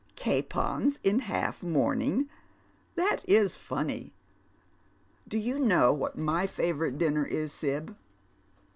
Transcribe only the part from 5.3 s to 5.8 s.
you